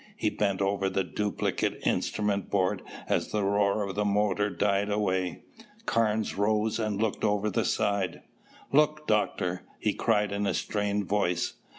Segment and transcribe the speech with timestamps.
[0.17, 5.43] He bent over the duplicate instrument board as the roar of the motor died away.
[5.85, 8.23] Carnes rose and looked over the side.
[8.71, 11.53] "Look, Doctor!" he cried in a strained voice.